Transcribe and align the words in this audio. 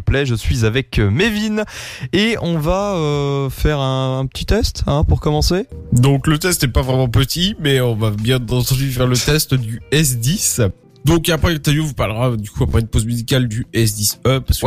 Play. 0.00 0.26
Je 0.26 0.34
suis 0.34 0.64
avec 0.64 0.98
euh, 0.98 1.10
Mévin 1.10 1.64
et 2.12 2.36
on 2.40 2.58
va 2.58 2.94
euh, 2.94 3.50
faire 3.50 3.80
un, 3.80 4.26
petit 4.26 4.46
test 4.46 4.84
hein, 4.86 5.04
pour 5.04 5.20
commencer. 5.20 5.66
Donc 5.92 6.26
le 6.26 6.38
test 6.38 6.62
n'est 6.62 6.72
pas 6.72 6.82
vraiment 6.82 7.08
petit, 7.08 7.54
mais 7.60 7.80
on 7.80 7.94
va 7.94 8.10
bien 8.10 8.36
entendu 8.36 8.90
faire 8.90 9.06
le 9.06 9.16
test 9.16 9.54
du 9.54 9.80
S10. 9.92 10.70
Donc 11.04 11.28
après 11.28 11.52
l'interview 11.52 11.84
vous 11.84 11.94
parlera 11.94 12.36
du 12.36 12.50
coup 12.50 12.64
après 12.64 12.80
une 12.80 12.88
pause 12.88 13.06
musicale 13.06 13.48
du 13.48 13.66
S10e 13.72 14.40
parce 14.40 14.60
que 14.60 14.66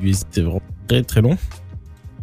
le 0.00 0.10
S10 0.10 0.24
est 0.36 0.40
vraiment 0.40 0.62
très 0.88 1.02
très 1.02 1.20
long. 1.20 1.36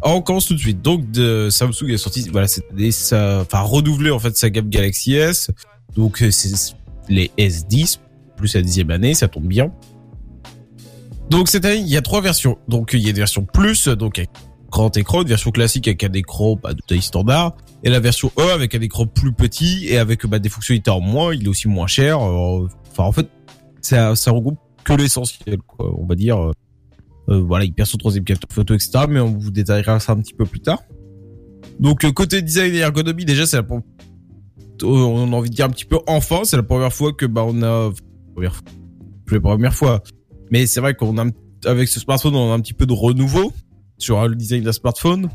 Alors, 0.04 0.16
on 0.16 0.22
commence 0.22 0.46
tout 0.46 0.54
de 0.54 0.58
suite. 0.58 0.82
Donc 0.82 1.10
de 1.10 1.48
Samsung 1.50 1.90
est 1.90 1.98
sorti 1.98 2.28
voilà 2.30 2.48
cette 2.48 2.70
année 2.72 2.90
ça 2.90 3.40
enfin 3.42 3.60
renouvelé 3.60 4.10
en 4.10 4.18
fait 4.18 4.36
sa 4.36 4.50
gamme 4.50 4.68
Galaxy 4.68 5.14
S. 5.14 5.50
Donc 5.94 6.24
c'est 6.30 6.74
les 7.08 7.30
S10 7.38 7.98
plus 8.42 8.54
la 8.54 8.62
dixième 8.62 8.90
année, 8.90 9.14
ça 9.14 9.28
tombe 9.28 9.46
bien. 9.46 9.72
Donc 11.32 11.48
cette 11.48 11.64
année, 11.64 11.78
il 11.78 11.88
y 11.88 11.96
a 11.96 12.02
trois 12.02 12.20
versions. 12.20 12.58
Donc 12.68 12.90
il 12.92 13.00
y 13.00 13.06
a 13.06 13.10
une 13.10 13.16
version 13.16 13.46
plus, 13.46 13.88
donc 13.88 14.18
avec 14.18 14.28
grand 14.70 14.94
écran, 14.98 15.22
une 15.22 15.28
version 15.28 15.50
classique 15.50 15.88
avec 15.88 16.04
un 16.04 16.12
écran 16.12 16.58
bah, 16.62 16.74
de 16.74 16.82
taille 16.86 17.00
standard, 17.00 17.56
et 17.82 17.88
la 17.88 18.00
version 18.00 18.30
E 18.38 18.52
avec 18.52 18.74
un 18.74 18.80
écran 18.82 19.06
plus 19.06 19.32
petit 19.32 19.86
et 19.88 19.96
avec 19.96 20.26
bah, 20.26 20.38
des 20.38 20.50
fonctionnalités 20.50 20.90
en 20.90 21.00
moins. 21.00 21.34
Il 21.34 21.44
est 21.44 21.48
aussi 21.48 21.68
moins 21.68 21.86
cher. 21.86 22.18
Euh, 22.20 22.68
enfin 22.90 23.04
en 23.04 23.12
fait, 23.12 23.30
ça, 23.80 24.14
ça 24.14 24.30
regroupe 24.30 24.58
que 24.84 24.92
l'essentiel, 24.92 25.56
quoi. 25.66 25.90
On 25.98 26.04
va 26.04 26.16
dire. 26.16 26.38
Euh, 26.38 26.52
euh 27.30 27.40
voilà, 27.40 27.64
il 27.64 27.72
perd 27.72 27.88
son 27.88 27.96
troisième 27.96 28.24
capteur 28.24 28.50
photo, 28.52 28.74
etc. 28.74 29.06
Mais 29.08 29.20
on 29.20 29.38
vous 29.38 29.50
détaillera 29.50 30.00
ça 30.00 30.12
un 30.12 30.20
petit 30.20 30.34
peu 30.34 30.44
plus 30.44 30.60
tard. 30.60 30.82
Donc 31.80 32.04
euh, 32.04 32.12
côté 32.12 32.42
design 32.42 32.74
et 32.74 32.80
ergonomie, 32.80 33.24
déjà 33.24 33.46
c'est 33.46 33.56
la 33.56 33.64
on 34.84 35.32
a 35.32 35.36
envie 35.36 35.48
de 35.48 35.54
dire 35.54 35.64
un 35.64 35.70
petit 35.70 35.86
peu 35.86 35.98
enfin, 36.06 36.40
c'est 36.44 36.58
la 36.58 36.62
première 36.62 36.92
fois 36.92 37.14
que 37.14 37.24
bah 37.24 37.42
on 37.46 37.62
a 37.62 37.90
première 38.34 38.60
la 39.30 39.40
première 39.40 39.74
fois 39.74 40.02
mais 40.50 40.66
c'est 40.66 40.80
vrai 40.80 40.94
qu'on 40.94 41.18
a, 41.18 41.24
avec 41.64 41.88
ce 41.88 42.00
smartphone, 42.00 42.34
on 42.34 42.50
a 42.50 42.54
un 42.54 42.60
petit 42.60 42.74
peu 42.74 42.86
de 42.86 42.92
renouveau 42.92 43.52
sur 43.98 44.26
le 44.26 44.34
design 44.34 44.64
d'un 44.64 44.72
smartphone. 44.72 45.28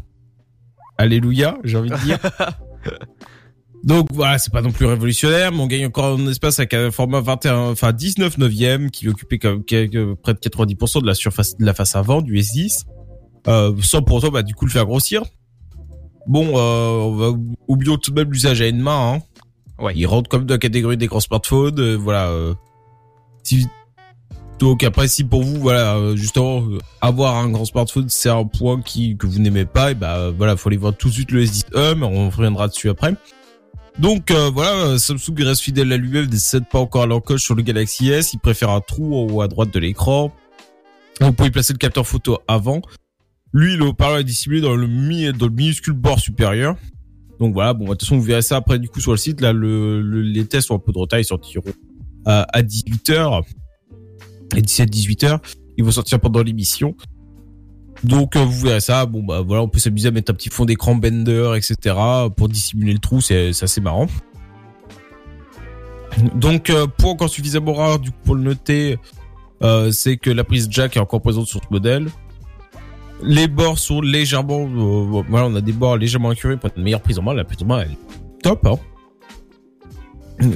Alléluia, 0.98 1.58
j'ai 1.64 1.78
envie 1.78 1.90
de 1.90 2.04
dire. 2.04 2.20
Donc 3.84 4.08
voilà, 4.12 4.38
c'est 4.40 4.52
pas 4.52 4.62
non 4.62 4.72
plus 4.72 4.86
révolutionnaire, 4.86 5.52
mais 5.52 5.60
on 5.60 5.68
gagne 5.68 5.86
encore 5.86 6.20
en 6.20 6.28
espace 6.28 6.60
avec 6.60 6.74
un 6.74 6.92
format 6.92 7.22
21, 7.22 7.70
enfin 7.70 7.94
19 7.94 8.38
neuvième 8.40 8.90
qui 8.90 9.08
occupait 9.08 9.38
quand 9.38 9.52
même 9.72 10.16
près 10.16 10.34
de 10.34 10.40
90% 10.40 11.02
de 11.02 11.08
la 11.08 11.14
surface 11.14 11.56
de 11.58 11.66
la 11.66 11.74
face 11.74 11.96
avant 11.96 12.22
du 12.22 12.38
S10, 12.38 12.86
euh, 13.48 13.76
sans 13.82 14.02
pour 14.02 14.18
autant 14.18 14.30
bah, 14.30 14.44
du 14.44 14.56
coup 14.56 14.66
le 14.66 14.72
faire 14.72 14.86
grossir. 14.86 15.24
Bon, 16.28 16.58
euh, 16.58 16.90
on 16.90 17.16
va 17.16 17.40
oublier 17.68 17.98
tout 17.98 18.12
de 18.12 18.20
même 18.20 18.32
l'usage 18.32 18.62
à 18.62 18.68
une 18.68 18.82
main. 18.82 19.14
Hein. 19.16 19.84
Ouais, 19.84 19.94
il 19.96 20.06
rentre 20.06 20.30
comme 20.30 20.46
dans 20.46 20.56
la 20.56 20.60
catégorie 20.60 20.98
des 20.98 21.08
grands 21.08 21.22
smartphones. 21.22 21.80
Euh, 21.80 21.96
voilà, 21.96 22.30
euh, 22.30 22.54
si 23.44 23.66
donc 24.60 24.84
après, 24.84 25.08
si 25.08 25.24
pour 25.24 25.44
vous, 25.44 25.60
voilà, 25.60 25.96
euh, 25.96 26.16
justement, 26.16 26.64
euh, 26.64 26.80
avoir 27.02 27.36
un 27.36 27.50
grand 27.50 27.66
smartphone, 27.66 28.10
c'est 28.10 28.30
un 28.30 28.46
point 28.46 28.82
qui 28.82 29.16
que 29.16 29.28
vous 29.28 29.40
n'aimez 29.40 29.66
pas, 29.66 29.92
et 29.92 29.96
bah 29.96 30.32
voilà, 30.32 30.58
faut 30.58 30.70
aller 30.70 30.78
voir 30.78 30.96
tout 30.96 31.10
de 31.10 31.14
suite 31.14 31.32
le 31.32 31.44
S10e, 31.44 31.96
mais 31.96 32.06
on 32.06 32.30
reviendra 32.30 32.68
dessus 32.68 32.90
après. 32.90 33.14
Donc 34.00 34.32
euh, 34.32 34.50
voilà, 34.52 34.98
Samsung 34.98 35.36
reste 35.40 35.62
fidèle 35.62 35.92
à 35.94 35.98
lui-même, 35.98 36.26
décède 36.26 36.68
pas 36.70 36.80
encore 36.80 37.04
à 37.04 37.06
l'encoche 37.06 37.44
sur 37.44 37.56
le 37.56 37.62
Galaxy 37.62 38.10
S, 38.10 38.34
il 38.34 38.40
préfère 38.40 38.72
un 38.72 38.82
trou 38.82 39.16
en 39.16 39.32
haut 39.32 39.42
à 39.42 39.48
droite 39.48 39.72
de 39.72 39.80
l'écran. 39.80 40.32
Peut 41.20 41.46
y 41.46 41.52
placer 41.52 41.74
le 41.74 41.80
capteur 41.80 42.06
photo 42.06 42.40
avant. 42.48 42.82
Lui, 43.52 43.76
le 43.76 43.86
haut-parleur 43.86 44.20
est 44.20 44.24
dissimulé 44.24 44.62
dans 44.62 44.76
le, 44.76 44.86
mi 44.86 45.32
dans 45.34 45.48
le 45.48 45.52
minuscule 45.52 45.94
bord 45.94 46.20
supérieur. 46.20 46.76
Donc 47.40 47.54
voilà, 47.54 47.74
bon, 47.74 47.86
de 47.86 47.90
toute 47.92 48.02
façon, 48.02 48.18
vous 48.18 48.24
verrez 48.24 48.44
ça 48.44 48.58
après 48.58 48.78
du 48.78 48.88
coup 48.88 49.02
sur 49.02 49.12
le 49.12 49.18
site. 49.18 49.42
Là, 49.42 49.52
le, 49.52 50.02
les 50.02 50.46
tests 50.46 50.70
ont 50.70 50.76
un 50.76 50.80
peu 50.80 50.92
de 50.92 50.98
retard, 50.98 51.20
ils 51.20 51.26
sortiront 51.26 51.74
à 52.26 52.62
18h 52.62 53.44
et 54.56 54.62
17-18 54.62 55.26
heures. 55.26 55.40
Ils 55.78 55.84
vont 55.84 55.92
sortir 55.92 56.20
pendant 56.20 56.42
l'émission. 56.42 56.96
Donc 58.04 58.36
euh, 58.36 58.44
vous 58.44 58.66
verrez 58.66 58.80
ça. 58.80 59.06
Bon 59.06 59.24
bah 59.24 59.42
voilà, 59.42 59.64
on 59.64 59.68
peut 59.68 59.80
s'amuser 59.80 60.10
à 60.10 60.12
mettre 60.12 60.32
un 60.32 60.36
petit 60.36 60.50
fond 60.50 60.66
d'écran 60.66 60.96
Bender, 60.96 61.54
etc. 61.56 61.96
pour 62.36 62.50
dissimuler 62.50 62.94
le 62.94 63.00
trou. 63.00 63.22
C'est 63.22 63.50
assez 63.62 63.82
marrant. 63.82 64.08
Donc 66.36 66.70
euh, 66.70 66.88
pour 66.88 67.12
encore 67.12 67.30
suffisamment 67.30 67.74
rare 67.74 68.00
du 68.00 68.12
coup 68.12 68.18
pour 68.24 68.36
le 68.36 68.42
noter, 68.42 68.98
euh, 69.64 69.92
c'est 69.92 70.18
que 70.18 70.30
la 70.30 70.44
prise 70.44 70.68
jack 70.70 70.98
est 70.98 71.00
encore 71.00 71.22
présente 71.22 71.48
sur 71.48 71.62
ce 71.62 71.68
modèle. 71.70 72.08
Les 73.24 73.48
bords 73.48 73.80
sont 73.80 74.00
légèrement, 74.00 74.68
voilà, 75.28 75.48
on 75.48 75.56
a 75.56 75.62
des 75.62 75.72
bords 75.72 75.98
légèrement 75.98 76.30
incurés 76.30 76.56
pour 76.56 76.70
une 76.76 76.84
meilleure 76.84 77.02
prise 77.02 77.18
en 77.18 77.24
main. 77.24 77.34
La 77.34 77.44
prise 77.44 77.64
en 77.64 77.66
main 77.66 77.80
elle 77.82 77.92
est 77.92 78.42
top. 78.44 78.68
Hein. 80.40 80.50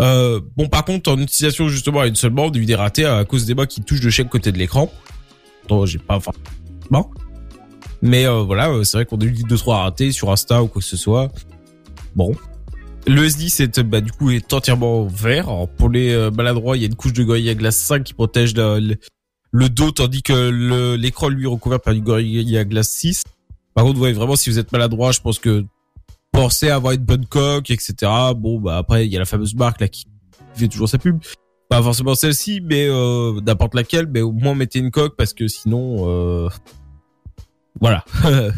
Euh, 0.00 0.40
bon, 0.56 0.68
par 0.68 0.84
contre, 0.84 1.12
en 1.12 1.18
utilisation 1.18 1.68
justement 1.68 2.00
à 2.00 2.06
une 2.06 2.16
seule 2.16 2.30
bande, 2.30 2.56
il 2.56 2.66
des 2.66 2.74
ratés 2.74 3.04
à 3.04 3.24
cause 3.24 3.44
des 3.44 3.54
bas 3.54 3.66
qui 3.66 3.82
touchent 3.82 4.00
de 4.00 4.10
chaque 4.10 4.28
côté 4.28 4.50
de 4.50 4.58
l'écran. 4.58 4.90
Donc, 5.68 5.86
j'ai 5.86 5.98
pas, 5.98 6.16
enfin, 6.16 6.32
bon. 6.90 7.06
Mais 8.02 8.26
euh, 8.26 8.42
voilà, 8.42 8.70
euh, 8.70 8.82
c'est 8.82 8.96
vrai 8.96 9.04
qu'on 9.04 9.18
a 9.18 9.24
eu 9.24 9.32
deux 9.46 9.58
trois 9.58 9.82
ratés 9.82 10.10
sur 10.10 10.30
Insta 10.30 10.62
ou 10.62 10.68
quoi 10.68 10.80
que 10.80 10.88
ce 10.88 10.96
soit. 10.96 11.30
Bon. 12.16 12.34
Le 13.06 13.26
S10 13.26 13.62
est, 13.62 13.80
bah, 13.80 14.00
du 14.00 14.10
coup, 14.10 14.30
est 14.30 14.52
entièrement 14.52 15.06
vert. 15.06 15.48
pour 15.76 15.90
les 15.90 16.30
maladroits, 16.30 16.76
il 16.76 16.80
y 16.80 16.84
a 16.84 16.86
une 16.86 16.96
couche 16.96 17.12
de 17.12 17.22
Gorilla 17.22 17.54
Glass 17.54 17.76
5 17.76 18.04
qui 18.04 18.14
protège 18.14 18.54
le, 18.54 19.68
dos, 19.68 19.90
tandis 19.90 20.22
que 20.22 20.96
l'écran, 20.96 21.28
lui, 21.28 21.44
est 21.44 21.48
recouvert 21.48 21.80
par 21.80 21.94
du 21.94 22.00
Gorilla 22.00 22.64
Glass 22.64 22.90
6. 22.90 23.22
Par 23.74 23.84
contre, 23.84 23.94
vous 23.94 24.00
voyez 24.00 24.14
vraiment, 24.14 24.36
si 24.36 24.50
vous 24.50 24.58
êtes 24.58 24.72
maladroit, 24.72 25.12
je 25.12 25.20
pense 25.20 25.38
que 25.38 25.64
pensez 26.32 26.70
avoir 26.70 26.92
une 26.92 27.04
bonne 27.04 27.26
coque, 27.26 27.70
etc. 27.70 27.94
Bon, 28.36 28.60
bah 28.60 28.78
après, 28.78 29.06
il 29.06 29.12
y 29.12 29.16
a 29.16 29.18
la 29.18 29.24
fameuse 29.24 29.54
marque 29.54 29.80
là 29.80 29.88
qui 29.88 30.06
fait 30.54 30.68
toujours 30.68 30.88
sa 30.88 30.98
pub. 30.98 31.18
Pas 31.68 31.82
forcément 31.82 32.14
celle-ci, 32.14 32.60
mais 32.60 32.86
euh, 32.88 33.40
n'importe 33.40 33.74
laquelle, 33.74 34.08
mais 34.08 34.22
au 34.22 34.32
moins 34.32 34.54
mettez 34.54 34.80
une 34.80 34.90
coque 34.90 35.16
parce 35.16 35.32
que 35.32 35.46
sinon, 35.46 36.08
euh... 36.08 36.48
voilà. 37.80 38.04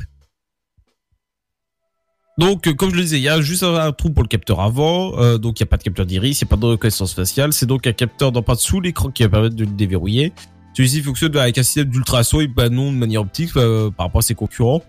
donc, 2.38 2.74
comme 2.74 2.90
je 2.90 2.96
le 2.96 3.02
disais, 3.02 3.18
il 3.18 3.22
y 3.22 3.28
a 3.28 3.40
juste 3.42 3.62
un, 3.64 3.92
trou 3.92 4.10
pour 4.10 4.22
le 4.22 4.28
capteur 4.28 4.60
avant, 4.60 5.18
euh, 5.18 5.36
donc 5.36 5.60
il 5.60 5.62
n'y 5.62 5.66
a 5.66 5.70
pas 5.70 5.76
de 5.76 5.82
capteur 5.82 6.06
d'iris, 6.06 6.40
il 6.40 6.44
n'y 6.44 6.48
a 6.48 6.50
pas 6.50 6.56
de 6.56 6.64
reconnaissance 6.64 7.12
faciale, 7.12 7.52
c'est 7.52 7.66
donc 7.66 7.86
un 7.86 7.92
capteur 7.92 8.32
d'empreinte 8.32 8.60
sous 8.60 8.80
l'écran 8.80 9.10
qui 9.10 9.24
va 9.24 9.28
permettre 9.28 9.56
de 9.56 9.64
le 9.64 9.72
déverrouiller. 9.72 10.32
Celui-ci 10.74 11.02
fonctionne 11.02 11.36
avec 11.36 11.58
un 11.58 11.62
système 11.62 11.90
d'ultrason 11.90 12.40
et 12.40 12.48
pas 12.48 12.70
non 12.70 12.92
de 12.92 12.96
manière 12.96 13.20
optique 13.20 13.50
euh, 13.56 13.90
par 13.90 14.06
rapport 14.06 14.20
à 14.20 14.22
ses 14.22 14.34
concurrents. 14.34 14.82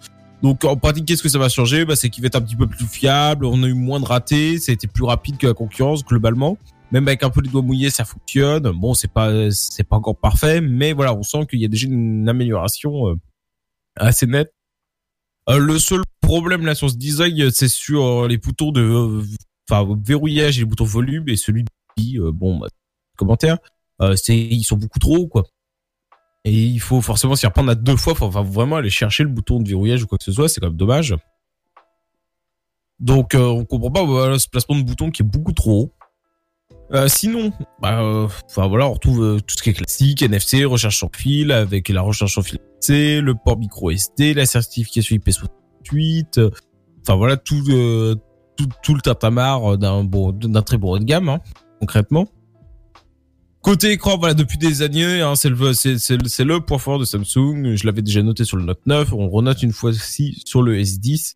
Donc 0.44 0.66
en 0.66 0.76
pratique, 0.76 1.06
qu'est-ce 1.06 1.24
que 1.24 1.30
ça 1.30 1.40
va 1.40 1.48
changer? 1.48 1.86
Bah, 1.86 1.96
C'est 1.96 2.10
qu'il 2.10 2.22
va 2.22 2.28
être 2.28 2.36
un 2.36 2.42
petit 2.42 2.58
peu 2.58 2.68
plus 2.68 2.86
fiable, 2.86 3.46
on 3.46 3.64
a 3.64 3.68
eu 3.68 3.74
moins 3.74 4.02
de 4.02 4.06
ratés, 4.06 4.60
ça 4.60 4.74
a 4.74 4.74
été 4.74 4.88
plus 4.88 5.06
rapide 5.06 5.38
que 5.38 5.48
la 5.48 5.54
concurrence 5.54 6.04
globalement. 6.04 6.58
Même 6.92 7.08
avec 7.08 7.24
un 7.24 7.30
peu 7.30 7.42
les 7.42 7.50
doigts 7.50 7.62
mouillés, 7.62 7.90
ça 7.90 8.04
fonctionne. 8.04 8.70
Bon, 8.72 8.94
c'est 8.94 9.12
pas 9.12 9.32
pas 9.90 9.96
encore 9.96 10.18
parfait, 10.18 10.62
mais 10.62 10.92
voilà, 10.92 11.16
on 11.16 11.24
sent 11.24 11.48
qu'il 11.50 11.60
y 11.60 11.66
a 11.66 11.70
déjà 11.70 11.88
une 11.88 12.28
amélioration 12.28 13.10
euh, 13.10 13.16
assez 13.96 14.28
nette. 14.28 14.54
Euh, 15.50 15.58
le 15.58 15.80
seul 15.80 16.02
problème 16.22 16.66
là 16.66 16.76
sur 16.76 16.90
ce 16.90 16.98
design, 16.98 17.50
c'est 17.50 17.70
sur 17.70 18.04
euh, 18.04 18.28
les 18.28 18.38
boutons 18.38 18.72
de 18.72 19.24
enfin 19.70 19.88
verrouillage 20.06 20.58
et 20.58 20.62
les 20.62 20.66
boutons 20.66 20.84
volume 20.84 21.28
et 21.30 21.38
celui 21.38 21.64
de 21.64 22.30
bon 22.32 22.60
bah, 22.60 22.68
commentaire, 23.18 23.58
c'est 24.16 24.38
ils 24.38 24.64
sont 24.64 24.78
beaucoup 24.78 25.00
trop 25.00 25.28
quoi. 25.28 25.46
Et 26.46 26.52
il 26.52 26.80
faut 26.80 27.02
forcément 27.02 27.36
s'y 27.36 27.46
reprendre 27.46 27.72
à 27.72 27.76
deux 27.76 27.96
fois. 27.96 28.16
Faut 28.16 28.30
vraiment 28.30 28.78
aller 28.78 28.90
chercher 28.90 29.24
le 29.24 29.30
bouton 29.30 29.60
de 29.60 29.68
verrouillage 29.68 30.04
ou 30.04 30.08
quoi 30.08 30.18
que 30.18 30.24
ce 30.24 30.32
soit. 30.32 30.50
C'est 30.50 30.60
quand 30.60 30.68
même 30.68 30.78
dommage. 30.78 31.16
Donc, 33.00 33.36
euh, 33.36 33.48
on 33.48 33.66
comprend 33.66 33.92
pas 33.92 34.04
voilà, 34.04 34.40
ce 34.40 34.48
placement 34.48 34.78
de 34.78 34.84
bouton 34.84 35.12
qui 35.12 35.22
est 35.22 35.26
beaucoup 35.26 35.54
trop 35.54 35.84
haut. 35.84 35.94
Euh, 36.94 37.08
sinon, 37.08 37.52
bah, 37.82 38.02
euh, 38.04 38.28
enfin 38.46 38.68
voilà, 38.68 38.88
on 38.88 38.94
retrouve 38.94 39.24
euh, 39.24 39.40
tout 39.40 39.58
ce 39.58 39.64
qui 39.64 39.70
est 39.70 39.74
classique, 39.74 40.22
NFC, 40.22 40.64
recherche 40.66 41.00
sans 41.00 41.10
fil, 41.16 41.52
avec 41.52 41.90
la 41.90 42.02
recherche 42.02 42.36
sans 42.36 42.44
fil 42.44 42.60
C, 42.82 43.20
le 43.20 43.34
port 43.34 43.58
micro 43.58 43.90
SD, 43.90 44.36
la 44.36 44.46
certification 44.46 45.16
IP68. 45.16 46.52
Enfin 47.02 47.16
voilà, 47.16 47.38
tout, 47.38 47.64
tout, 48.58 48.68
tout 48.84 48.94
le 48.94 49.02
tatamar 49.02 49.78
d'un 49.78 50.04
bon, 50.04 50.38
très 50.66 50.78
bon 50.78 50.92
haut 50.92 51.00
de 51.00 51.04
gamme, 51.04 51.30
hein, 51.30 51.40
concrètement. 51.80 52.28
Côté 53.64 53.92
écran, 53.92 54.18
voilà, 54.18 54.34
depuis 54.34 54.58
des 54.58 54.82
années, 54.82 55.22
hein, 55.22 55.38
c'est 55.38 55.48
le, 55.48 55.72
c'est, 55.72 56.44
le 56.44 56.60
point 56.60 56.78
fort 56.78 57.00
de 57.00 57.06
Samsung. 57.06 57.76
Je 57.76 57.86
l'avais 57.86 58.02
déjà 58.02 58.22
noté 58.22 58.44
sur 58.44 58.58
le 58.58 58.66
Note 58.66 58.86
9. 58.86 59.14
On 59.14 59.30
renote 59.30 59.64
une 59.64 59.72
fois-ci 59.72 60.44
sur 60.46 60.62
le 60.62 60.78
S10. 60.78 61.36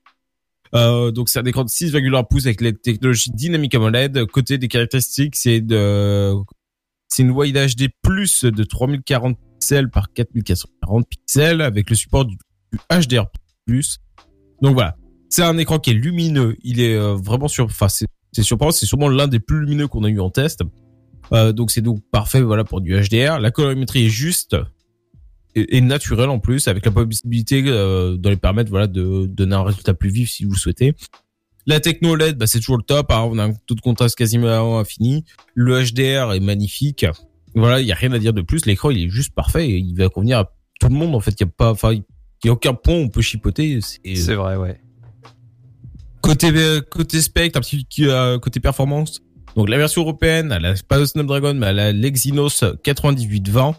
Euh, 0.76 1.12
donc 1.12 1.30
c'est 1.30 1.40
un 1.40 1.46
écran 1.46 1.64
de 1.64 1.70
6,1 1.70 2.28
pouces 2.28 2.46
avec 2.46 2.60
la 2.60 2.74
technologie 2.74 3.32
Dynamic 3.32 3.74
AMOLED. 3.76 4.26
Côté 4.26 4.58
des 4.58 4.68
caractéristiques, 4.68 5.38
c'est 5.38 5.62
de, 5.62 6.34
c'est 7.08 7.24
une 7.24 7.32
Wide 7.32 7.56
HD 7.56 7.88
plus 8.02 8.44
de 8.44 8.64
3040 8.66 9.38
pixels 9.54 9.90
par 9.90 10.12
4440 10.12 11.08
pixels 11.08 11.62
avec 11.62 11.90
le 11.90 11.96
support 11.96 12.26
du, 12.26 12.36
HDR+. 12.92 13.28
Donc 14.62 14.74
voilà, 14.74 14.98
c'est 15.30 15.44
un 15.44 15.58
écran 15.58 15.80
qui 15.80 15.92
est 15.92 15.94
lumineux. 15.94 16.58
Il 16.62 16.82
est 16.82 16.98
euh, 16.98 17.14
vraiment 17.14 17.48
sur, 17.48 17.64
enfin 17.64 17.88
c'est, 17.88 18.08
c'est 18.34 18.44
surprenant. 18.44 18.72
C'est 18.72 18.86
sûrement 18.86 19.08
l'un 19.08 19.30
des 19.30 19.40
plus 19.40 19.62
lumineux 19.62 19.88
qu'on 19.88 20.04
a 20.04 20.10
eu 20.10 20.20
en 20.20 20.30
test. 20.30 20.62
Euh, 21.34 21.52
donc 21.52 21.72
c'est 21.72 21.82
donc 21.82 22.02
parfait 22.12 22.42
voilà 22.42 22.64
pour 22.64 22.82
du 22.82 22.94
HDR. 22.96 23.40
La 23.40 23.52
colorimétrie 23.52 24.06
est 24.06 24.10
juste 24.10 24.56
et, 25.56 25.82
naturelle 25.82 26.30
en 26.30 26.40
plus 26.40 26.68
avec 26.68 26.86
la 26.86 26.92
possibilité 26.92 27.64
euh, 27.66 28.18
de 28.18 28.30
les 28.30 28.38
permettre 28.38 28.70
voilà 28.70 28.88
de, 28.88 29.26
donner 29.26 29.56
un 29.56 29.64
résultat 29.64 29.94
plus 29.94 30.10
vif 30.10 30.30
si 30.30 30.46
vous 30.46 30.52
le 30.52 30.58
souhaitez. 30.58 30.94
La 31.66 31.82
techno 31.82 32.16
LED, 32.16 32.38
bah, 32.38 32.48
c'est 32.48 32.60
toujours 32.60 32.78
le 32.78 32.84
top. 32.84 33.12
Hein. 33.12 33.28
On 33.30 33.38
a 33.40 33.44
un 33.44 33.54
taux 33.66 33.76
de 33.76 33.82
contraste 33.82 34.16
quasiment 34.16 34.80
infini. 34.80 35.26
Le 35.54 35.84
HDR 35.84 36.34
est 36.34 36.40
magnifique. 36.40 37.06
Voilà, 37.56 37.82
il 37.82 37.88
y 37.88 37.92
a 37.92 37.96
rien 37.96 38.14
à 38.14 38.20
dire 38.20 38.32
de 38.32 38.42
plus. 38.42 38.66
L'écran, 38.66 38.90
il 38.90 39.04
est 39.04 39.10
juste 39.10 39.34
parfait 39.34 39.68
et 39.68 39.78
il 39.78 39.94
va 39.96 40.08
convenir 40.08 40.40
à 40.40 40.54
tout 40.80 40.88
le 40.88 40.96
monde 40.96 41.14
en 41.14 41.20
fait. 41.20 41.32
Il 41.32 41.42
y 41.42 41.44
a 41.44 41.52
pas, 41.52 41.72
enfin, 41.72 41.92
il 41.92 42.04
y 42.46 42.50
a 42.50 42.54
aucun 42.54 42.74
point 42.74 42.94
où 42.94 43.00
on 43.00 43.10
peut 43.10 43.22
chipoter. 43.22 43.80
C'est 43.82 44.36
vrai, 44.36 44.56
ouais. 44.56 44.80
Côté 46.22 46.54
côté 46.90 47.22
spec, 47.22 47.58
un 47.58 47.60
petit 47.60 47.86
côté 48.42 48.62
performance. 48.62 49.22
Donc 49.58 49.70
la 49.70 49.78
version 49.80 50.04
européenne, 50.04 50.54
elle 50.56 50.66
a 50.68 50.76
pas 50.88 51.00
le 51.00 51.08
Snapdragon, 51.08 51.56
mais 51.56 51.66
elle 51.66 51.80
a 51.80 51.92
l'Exynos 51.92 52.64
9820. 52.64 53.76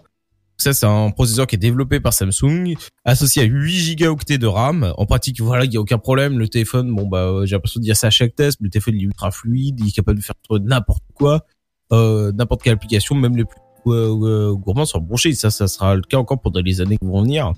Ça, 0.57 0.73
c'est 0.73 0.87
un 0.87 1.13
processeur 1.13 1.47
qui 1.47 1.55
est 1.55 1.59
développé 1.59 2.01
par 2.01 2.13
Samsung, 2.13 2.75
associé 3.05 3.43
à 3.43 3.45
8 3.45 3.95
Go 3.95 4.17
de 4.29 4.47
RAM. 4.49 4.93
En 4.97 5.07
pratique, 5.07 5.41
voilà, 5.41 5.67
il 5.67 5.73
y 5.73 5.77
a 5.77 5.81
aucun 5.81 5.99
problème. 5.99 6.37
Le 6.37 6.49
téléphone, 6.49 6.93
bon 6.93 7.07
bah, 7.07 7.43
j'ai 7.45 7.55
l'impression 7.55 7.79
de 7.79 7.85
dire 7.85 7.97
ça 7.97 8.09
à 8.09 8.11
chaque 8.11 8.35
test. 8.35 8.59
Le 8.61 8.69
téléphone 8.71 8.95
il 8.97 9.03
est 9.03 9.07
ultra 9.07 9.31
fluide, 9.31 9.79
il 9.79 9.87
est 9.87 9.93
capable 9.93 10.19
de 10.19 10.25
faire 10.25 10.35
n'importe 10.51 11.05
quoi, 11.15 11.47
euh, 11.93 12.33
n'importe 12.33 12.63
quelle 12.65 12.73
application, 12.73 13.15
même 13.15 13.37
les 13.37 13.45
plus 13.45 13.61
euh, 13.87 14.55
gourmands 14.55 14.85
sont 14.85 14.99
branchés. 14.99 15.33
Ça, 15.35 15.53
ça 15.53 15.69
sera 15.69 15.95
le 15.95 16.03
cas 16.03 16.19
encore 16.19 16.41
pendant 16.41 16.61
les 16.61 16.81
années 16.81 16.99
qui 16.99 17.07
vont 17.07 17.23
venir. 17.23 17.53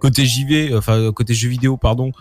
Côté 0.00 0.24
JV, 0.24 0.74
enfin 0.74 1.12
côté 1.12 1.34
jeux 1.34 1.50
vidéo, 1.50 1.76
pardon. 1.76 2.12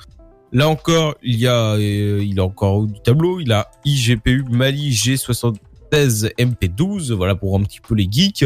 Là 0.51 0.69
encore, 0.69 1.15
il 1.23 1.37
y 1.37 1.47
a, 1.47 1.73
euh, 1.73 2.23
il 2.23 2.39
a 2.39 2.43
encore 2.43 2.85
du 2.85 2.99
tableau. 3.01 3.39
Il 3.39 3.51
a 3.51 3.69
iGPU 3.85 4.43
Mali 4.49 4.91
G76 4.91 6.33
MP12. 6.37 7.11
Voilà 7.13 7.35
pour 7.35 7.57
un 7.57 7.63
petit 7.63 7.81
peu 7.81 7.95
les 7.95 8.07
geeks. 8.09 8.45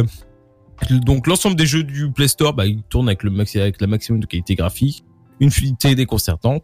Donc 0.89 1.27
l'ensemble 1.27 1.55
des 1.55 1.65
jeux 1.65 1.83
du 1.83 2.11
Play 2.11 2.27
Store, 2.27 2.53
bah, 2.53 2.65
ils 2.65 2.81
tournent 2.83 3.07
avec 3.07 3.23
le 3.23 3.29
maxi, 3.29 3.59
avec 3.59 3.79
la 3.81 3.87
maximum 3.87 4.19
de 4.19 4.25
qualité 4.25 4.55
graphique, 4.55 5.03
une 5.39 5.51
fluidité 5.51 5.93
déconcertante. 5.95 6.63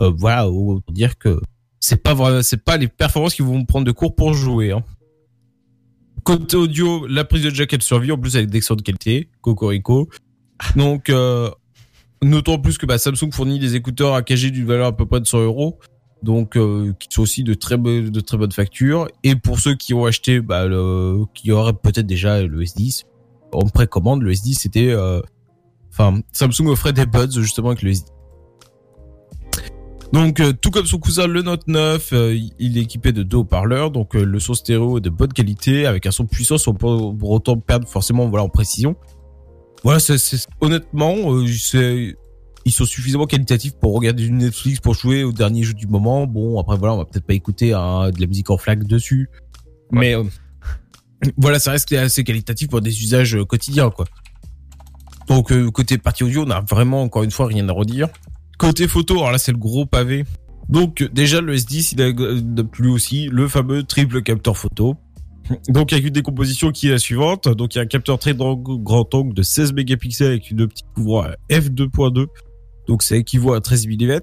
Euh, 0.00 0.10
voilà, 0.16 0.44
pour 0.44 0.82
dire 0.90 1.18
que 1.18 1.40
c'est 1.78 2.02
pas 2.02 2.14
vrai, 2.14 2.42
c'est 2.42 2.64
pas 2.64 2.78
les 2.78 2.88
performances 2.88 3.34
qui 3.34 3.42
vont 3.42 3.58
me 3.58 3.66
prendre 3.66 3.84
de 3.84 3.92
cours 3.92 4.14
pour 4.14 4.32
jouer. 4.32 4.72
Hein. 4.72 4.82
Côté 6.24 6.56
audio, 6.56 7.06
la 7.06 7.24
prise 7.24 7.42
de 7.42 7.50
jack 7.50 7.72
elle 7.74 7.82
survit 7.82 8.10
en 8.10 8.18
plus 8.18 8.36
avec 8.36 8.48
des 8.48 8.62
sons 8.62 8.76
de 8.76 8.82
qualité, 8.82 9.28
Cocorico. 9.42 10.08
Donc 10.76 11.10
euh, 11.10 11.50
en 12.22 12.58
plus 12.58 12.78
que 12.78 12.86
bah, 12.86 12.98
Samsung 12.98 13.32
fournit 13.32 13.58
des 13.58 13.74
écouteurs 13.74 14.14
AKG 14.14 14.50
d'une 14.50 14.66
valeur 14.66 14.86
à 14.88 14.96
peu 14.96 15.06
près 15.06 15.20
de 15.20 15.26
100 15.26 15.42
euros 15.42 15.78
donc 16.22 16.56
euh, 16.56 16.94
qui 16.98 17.08
sont 17.10 17.22
aussi 17.22 17.44
de 17.44 17.52
très 17.52 17.76
de 17.76 18.20
très 18.20 18.38
bonnes 18.38 18.52
factures 18.52 19.08
et 19.22 19.36
pour 19.36 19.60
ceux 19.60 19.74
qui 19.74 19.92
ont 19.92 20.06
acheté 20.06 20.40
bah, 20.40 20.66
le, 20.66 21.24
qui 21.34 21.52
auraient 21.52 21.74
peut-être 21.74 22.06
déjà 22.06 22.42
le 22.42 22.62
S10 22.62 23.04
en 23.54 23.68
précommande, 23.68 24.22
le 24.22 24.32
S10 24.32 24.54
c'était, 24.54 24.90
euh, 24.90 25.20
enfin, 25.90 26.20
Samsung 26.32 26.68
offrait 26.68 26.92
des 26.92 27.06
buds 27.06 27.30
justement 27.30 27.68
avec 27.68 27.82
le 27.82 27.92
S10. 27.92 28.06
Donc, 30.12 30.38
euh, 30.38 30.52
tout 30.52 30.70
comme 30.70 30.86
son 30.86 30.98
cousin 30.98 31.26
le 31.26 31.42
Note 31.42 31.66
9, 31.66 32.12
euh, 32.12 32.38
il 32.58 32.78
est 32.78 32.82
équipé 32.82 33.12
de 33.12 33.24
deux 33.24 33.38
haut-parleurs, 33.38 33.90
donc 33.90 34.14
le 34.14 34.38
son 34.38 34.54
stéréo 34.54 34.98
est 34.98 35.00
de 35.00 35.10
bonne 35.10 35.32
qualité, 35.32 35.86
avec 35.86 36.06
un 36.06 36.12
son 36.12 36.26
puissant 36.26 36.56
sans 36.56 36.72
pour, 36.72 37.16
autant 37.30 37.56
perdre 37.56 37.88
forcément 37.88 38.28
voilà 38.28 38.44
en 38.44 38.48
précision. 38.48 38.96
Voilà, 39.84 40.00
c'est 40.00 40.16
honnêtement, 40.60 41.14
c'est 41.58 42.16
ils 42.66 42.72
sont 42.72 42.86
suffisamment 42.86 43.26
qualitatifs 43.26 43.74
pour 43.78 43.94
regarder 43.94 44.24
du 44.24 44.32
Netflix, 44.32 44.80
pour 44.80 44.94
jouer 44.94 45.22
au 45.22 45.32
dernier 45.32 45.62
jeu 45.62 45.74
du 45.74 45.86
moment. 45.86 46.26
Bon, 46.26 46.58
après 46.58 46.78
voilà, 46.78 46.94
on 46.94 46.96
va 46.96 47.04
peut-être 47.04 47.26
pas 47.26 47.34
écouter 47.34 47.74
hein, 47.74 48.10
de 48.10 48.20
la 48.20 48.26
musique 48.26 48.48
en 48.48 48.56
flag 48.56 48.84
dessus, 48.84 49.28
mais 49.92 50.16
voilà, 51.36 51.58
ça 51.58 51.72
reste 51.72 51.92
assez 51.92 52.24
qualitatif 52.24 52.68
pour 52.68 52.80
des 52.80 53.02
usages 53.02 53.36
euh, 53.36 53.44
quotidiens, 53.44 53.90
quoi. 53.90 54.06
Donc 55.28 55.52
euh, 55.52 55.70
côté 55.70 55.96
partie 55.98 56.24
audio, 56.24 56.44
on 56.46 56.50
a 56.50 56.60
vraiment 56.60 57.02
encore 57.02 57.22
une 57.22 57.30
fois 57.30 57.46
rien 57.46 57.68
à 57.68 57.72
redire. 57.72 58.08
Côté 58.58 58.86
photo, 58.86 59.18
alors 59.18 59.32
là 59.32 59.38
c'est 59.38 59.52
le 59.52 59.58
gros 59.58 59.86
pavé. 59.86 60.24
Donc 60.68 61.02
déjà 61.12 61.40
le 61.40 61.56
S10 61.56 61.94
il 61.94 62.60
a 62.60 62.64
plus 62.64 62.90
aussi 62.90 63.28
le 63.28 63.48
fameux 63.48 63.84
triple 63.84 64.22
capteur 64.22 64.56
photo. 64.56 64.96
Donc 65.68 65.92
avec 65.92 66.04
une 66.04 66.12
décomposition 66.12 66.70
qui 66.70 66.88
est 66.88 66.92
la 66.92 66.98
suivante. 66.98 67.48
Donc 67.48 67.74
il 67.74 67.78
y 67.78 67.80
a 67.80 67.84
un 67.84 67.86
capteur 67.86 68.18
très 68.18 68.34
grand 68.34 69.14
angle 69.14 69.34
de 69.34 69.42
16 69.42 69.72
mégapixels 69.72 70.28
avec 70.28 70.50
une 70.50 70.62
optique 70.62 70.86
couvrant 70.94 71.26
f2.2. 71.50 72.26
Donc 72.86 73.02
ça 73.02 73.16
équivaut 73.16 73.54
à 73.54 73.60
13 73.60 73.86
mm. 73.86 74.20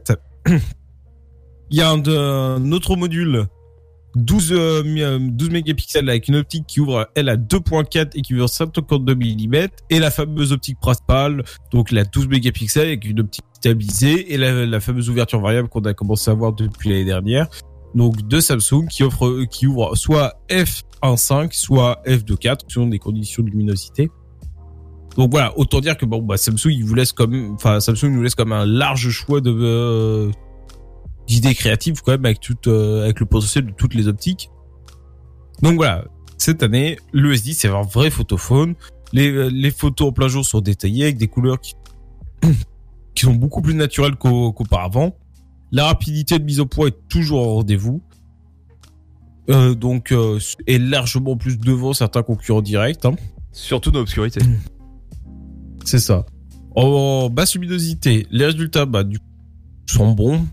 Il 1.69 1.77
y 1.77 1.81
a 1.81 1.89
un 1.89 2.71
autre 2.71 2.95
module 2.95 3.47
12, 4.15 4.49
12 4.49 4.51
euh, 4.51 5.19
mégapixels 5.49 6.09
avec 6.09 6.27
une 6.27 6.35
optique 6.35 6.65
qui 6.67 6.79
ouvre 6.79 7.09
elle 7.15 7.29
à 7.29 7.37
2.4 7.37 8.09
et 8.15 8.21
qui 8.21 8.35
ouvre 8.35 8.47
152 8.47 9.15
mm 9.15 9.67
et 9.89 9.99
la 9.99 10.11
fameuse 10.11 10.51
optique 10.51 10.79
principale 10.79 11.43
donc 11.71 11.91
la 11.91 12.03
12 12.03 12.27
mégapixels 12.27 12.87
avec 12.87 13.05
une 13.05 13.21
optique 13.21 13.45
stabilisée 13.53 14.33
et 14.33 14.37
la, 14.37 14.79
fameuse 14.79 15.09
ouverture 15.09 15.39
variable 15.39 15.69
qu'on 15.69 15.81
a 15.81 15.93
commencé 15.93 16.29
à 16.29 16.33
voir 16.33 16.53
depuis 16.53 16.89
l'année 16.89 17.05
dernière 17.05 17.47
donc 17.95 18.27
de 18.27 18.39
Samsung 18.39 18.87
qui 18.89 19.03
offre 19.03 19.43
qui 19.49 19.67
ouvre 19.67 19.95
soit 19.95 20.35
f1.5 20.49 21.53
soit 21.53 22.01
f2.4 22.05 22.59
selon 22.67 22.87
des 22.87 22.99
conditions 22.99 23.43
de 23.43 23.49
luminosité 23.49 24.09
donc 25.17 25.31
voilà 25.31 25.57
autant 25.57 25.81
dire 25.81 25.97
que 25.97 26.05
bon 26.05 26.21
bah 26.21 26.37
Samsung 26.37 26.69
il 26.69 26.85
vous 26.85 26.95
laisse 26.95 27.11
comme 27.11 27.53
enfin 27.53 27.79
Samsung 27.79 28.09
nous 28.11 28.23
laisse 28.23 28.35
comme 28.35 28.53
un 28.53 28.65
large 28.65 29.09
choix 29.09 29.41
de 29.41 29.51
euh, 29.51 30.31
d'idées 31.27 31.55
créatives 31.55 32.01
quand 32.01 32.11
même 32.11 32.25
avec 32.25 32.39
tout 32.39 32.57
euh, 32.67 33.03
avec 33.03 33.19
le 33.19 33.25
potentiel 33.25 33.65
de 33.65 33.71
toutes 33.71 33.93
les 33.93 34.07
optiques. 34.07 34.49
Donc 35.61 35.75
voilà, 35.75 36.05
cette 36.37 36.63
année, 36.63 36.97
le 37.11 37.33
S10 37.33 37.53
c'est 37.53 37.67
un 37.67 37.81
vrai 37.81 38.09
photophone. 38.09 38.75
Les, 39.13 39.31
euh, 39.31 39.47
les 39.47 39.71
photos 39.71 40.09
en 40.09 40.11
plein 40.11 40.27
jour 40.27 40.45
sont 40.45 40.61
détaillées 40.61 41.03
avec 41.03 41.17
des 41.17 41.27
couleurs 41.27 41.59
qui, 41.59 41.75
qui 43.15 43.25
sont 43.25 43.33
beaucoup 43.33 43.61
plus 43.61 43.75
naturelles 43.75 44.15
qu'auparavant. 44.15 45.15
La 45.71 45.85
rapidité 45.85 46.37
de 46.37 46.43
mise 46.43 46.59
au 46.59 46.65
point 46.65 46.87
est 46.87 47.07
toujours 47.07 47.47
au 47.47 47.53
rendez-vous. 47.55 48.01
Euh, 49.49 49.73
donc 49.73 50.11
euh, 50.11 50.39
est 50.67 50.77
largement 50.77 51.35
plus 51.35 51.57
devant 51.57 51.93
certains 51.93 52.23
concurrents 52.23 52.61
directs. 52.61 53.05
Hein. 53.05 53.15
Surtout 53.51 53.91
dans 53.91 53.99
l'obscurité. 53.99 54.41
C'est 55.85 55.99
ça. 55.99 56.25
En 56.75 57.29
basse 57.29 57.55
luminosité, 57.55 58.27
les 58.31 58.45
résultats 58.45 58.85
bah, 58.85 59.03
du, 59.03 59.17
sont 59.87 60.11
bons 60.11 60.45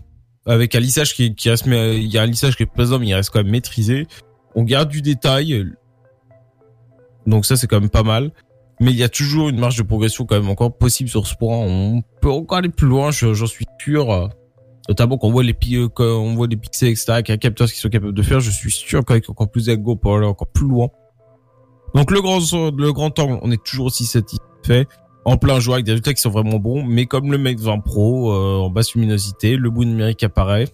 avec 0.45 0.73
un 0.75 0.79
lissage 0.79 1.13
qui, 1.13 1.35
qui 1.35 1.49
reste, 1.49 1.65
il 1.67 2.07
y 2.07 2.17
a 2.17 2.23
un 2.23 2.25
lissage 2.25 2.55
qui 2.57 2.63
est 2.63 2.65
présent, 2.65 2.97
mais 2.97 3.07
il 3.07 3.13
reste 3.13 3.29
quand 3.29 3.43
même 3.43 3.51
maîtrisé. 3.51 4.07
On 4.55 4.63
garde 4.63 4.89
du 4.89 5.01
détail. 5.01 5.65
Donc 7.27 7.45
ça, 7.45 7.55
c'est 7.55 7.67
quand 7.67 7.79
même 7.79 7.89
pas 7.89 8.03
mal. 8.03 8.31
Mais 8.81 8.91
il 8.91 8.97
y 8.97 9.03
a 9.03 9.09
toujours 9.09 9.49
une 9.49 9.59
marge 9.59 9.77
de 9.77 9.83
progression 9.83 10.25
quand 10.25 10.39
même 10.39 10.49
encore 10.49 10.75
possible 10.75 11.09
sur 11.09 11.27
ce 11.27 11.35
point. 11.35 11.55
On 11.55 12.01
peut 12.21 12.31
encore 12.31 12.57
aller 12.57 12.69
plus 12.69 12.87
loin, 12.87 13.11
j'en 13.11 13.45
suis 13.45 13.65
sûr. 13.79 14.31
Notamment 14.89 15.19
quand 15.19 15.27
on 15.27 15.31
voit 15.31 15.43
les, 15.43 15.55
quand 15.93 16.03
on 16.03 16.33
voit 16.33 16.47
les 16.47 16.57
pixels, 16.57 16.89
etc., 16.89 17.11
avec 17.11 17.29
un 17.29 17.37
capteur 17.37 17.67
qui 17.67 17.77
sont 17.77 17.89
capables 17.89 18.13
de 18.13 18.23
faire, 18.23 18.39
je 18.39 18.49
suis 18.49 18.71
sûr 18.71 19.05
qu'avec 19.05 19.29
encore 19.29 19.49
plus 19.49 19.67
d'ego 19.67 19.95
pour 19.95 20.17
aller 20.17 20.25
encore 20.25 20.47
plus 20.47 20.67
loin. 20.67 20.87
Donc 21.93 22.09
le 22.09 22.21
grand, 22.21 22.39
le 22.75 22.91
grand 22.91 23.17
angle, 23.19 23.37
on 23.43 23.51
est 23.51 23.63
toujours 23.63 23.85
aussi 23.85 24.05
satisfait 24.05 24.87
en 25.25 25.37
plein 25.37 25.59
jour 25.59 25.75
avec 25.75 25.85
des 25.85 25.91
résultats 25.91 26.13
qui 26.15 26.21
sont 26.21 26.31
vraiment 26.31 26.57
bons. 26.57 26.83
Mais 26.83 27.05
comme 27.05 27.31
le 27.31 27.37
Mate 27.37 27.59
20 27.59 27.81
Pro 27.81 28.33
euh, 28.33 28.57
en 28.57 28.71
basse 28.71 28.95
luminosité, 28.95 29.57
le 29.57 29.69
bout 29.69 29.85
numérique 29.85 30.23
apparaît. 30.23 30.67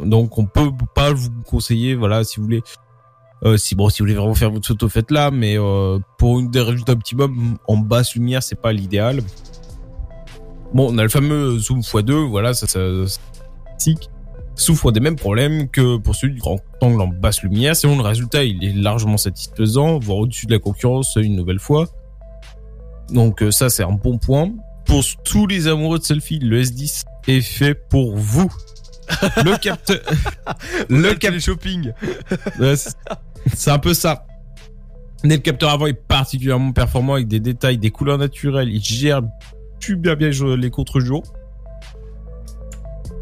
Donc 0.00 0.38
on 0.38 0.46
peut 0.46 0.72
pas 0.96 1.12
vous 1.12 1.30
conseiller, 1.46 1.94
voilà, 1.94 2.24
si 2.24 2.38
vous 2.38 2.44
voulez. 2.44 2.62
Euh, 3.44 3.56
si 3.56 3.76
bon, 3.76 3.90
si 3.90 4.02
vous 4.02 4.06
voulez 4.06 4.16
vraiment 4.16 4.34
faire 4.34 4.50
votre 4.50 4.66
photo, 4.66 4.88
faites-la. 4.88 5.30
Mais 5.30 5.56
euh, 5.56 6.00
pour 6.18 6.40
une 6.40 6.50
des 6.50 6.62
résultats 6.62 6.94
optimum 6.94 7.58
en 7.68 7.76
basse 7.76 8.16
lumière, 8.16 8.42
c'est 8.42 8.60
pas 8.60 8.72
l'idéal. 8.72 9.20
Bon, 10.74 10.92
on 10.92 10.98
a 10.98 11.04
le 11.04 11.08
fameux 11.08 11.56
zoom 11.58 11.80
x2, 11.80 12.28
voilà, 12.28 12.52
ça, 12.52 12.66
ça, 12.66 12.80
souffre 14.54 14.90
des 14.90 15.00
mêmes 15.00 15.16
problèmes 15.16 15.68
que 15.68 15.98
pour 15.98 16.14
celui 16.14 16.34
du 16.34 16.40
grand 16.40 16.60
angle 16.80 17.00
en 17.00 17.08
basse 17.08 17.42
lumière. 17.42 17.76
Sinon, 17.76 17.96
le 17.96 18.02
résultat, 18.02 18.44
il 18.44 18.64
est 18.64 18.72
largement 18.72 19.18
satisfaisant, 19.18 19.98
voire 19.98 20.18
au-dessus 20.18 20.46
de 20.46 20.52
la 20.52 20.58
concurrence 20.58 21.16
une 21.16 21.36
nouvelle 21.36 21.58
fois. 21.58 21.86
Donc 23.10 23.42
euh, 23.42 23.50
ça 23.50 23.70
c'est 23.70 23.84
un 23.84 23.92
bon 23.92 24.18
point. 24.18 24.52
Pour 24.84 25.02
tous 25.24 25.46
les 25.46 25.68
amoureux 25.68 25.98
de 25.98 26.04
selfie, 26.04 26.38
le 26.38 26.62
S10 26.62 27.04
est 27.28 27.40
fait 27.40 27.74
pour 27.74 28.16
vous. 28.16 28.52
le 29.44 29.56
capteur, 29.58 29.98
le 30.88 31.14
capteur 31.14 31.40
shopping. 31.40 31.92
c'est 33.54 33.70
un 33.70 33.78
peu 33.78 33.94
ça. 33.94 34.26
Mais 35.24 35.36
le 35.36 35.42
capteur 35.42 35.70
avant 35.70 35.86
est 35.86 35.94
particulièrement 35.94 36.72
performant 36.72 37.14
avec 37.14 37.28
des 37.28 37.40
détails, 37.40 37.78
des 37.78 37.90
couleurs 37.90 38.18
naturelles. 38.18 38.68
Il 38.68 38.82
gère 38.82 39.22
super 39.80 40.16
bien 40.16 40.30
les 40.56 40.70
contre-jours. 40.70 41.22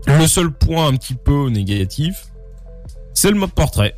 Le 0.06 0.26
seul 0.26 0.50
point 0.50 0.88
un 0.88 0.96
petit 0.96 1.14
peu 1.14 1.48
négatif, 1.48 2.26
c'est 3.14 3.30
le 3.30 3.36
mode 3.36 3.52
portrait. 3.52 3.96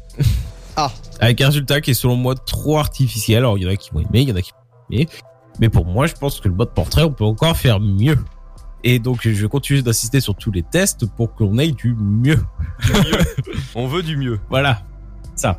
Ah. 0.77 0.93
Avec 1.21 1.41
un 1.41 1.47
résultat 1.47 1.81
qui 1.81 1.93
est 1.93 1.95
selon 1.95 2.17
moi 2.17 2.35
trop 2.35 2.79
artificiel. 2.79 3.39
Alors 3.39 3.57
il 3.57 3.65
y 3.65 3.67
en 3.67 3.71
a 3.71 3.77
qui 3.77 3.91
vont 3.91 4.01
aimer, 4.01 4.21
il 4.21 4.29
y 4.29 4.33
en 4.33 4.37
a 4.37 4.43
qui 4.43 4.53
vont 4.53 4.95
aimer. 4.95 5.09
Mais 5.59 5.69
pour 5.69 5.87
moi, 5.87 6.07
je 6.07 6.15
pense 6.15 6.41
que 6.41 6.49
le 6.49 6.55
mode 6.55 6.75
portrait, 6.75 7.03
on 7.03 7.13
peut 7.13 7.25
encore 7.25 7.57
faire 7.57 7.81
mieux. 7.81 8.19
Et 8.85 8.99
donc, 8.99 9.21
je 9.23 9.43
vais 9.43 9.49
continuer 9.49 9.83
d'insister 9.83 10.21
sur 10.21 10.35
tous 10.35 10.53
les 10.53 10.63
tests 10.63 11.07
pour 11.07 11.35
qu'on 11.35 11.59
ait 11.59 11.73
du 11.73 11.95
mieux. 11.95 12.45
on 13.75 13.87
veut 13.89 14.03
du 14.03 14.17
mieux. 14.17 14.39
Voilà. 14.51 14.83
Ça. 15.35 15.59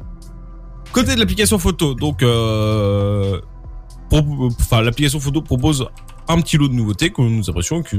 Côté 0.94 1.16
de 1.16 1.20
l'application 1.20 1.60
photo, 1.60 1.94
donc, 1.94 2.24
euh, 2.24 3.42
enfin, 4.12 4.82
l'application 4.82 5.20
photo 5.20 5.42
propose 5.42 5.90
un 6.28 6.40
petit 6.42 6.58
lot 6.58 6.68
de 6.68 6.74
nouveautés 6.74 7.10
que 7.10 7.22
nous 7.22 7.50
apprécions, 7.50 7.82
que 7.82 7.98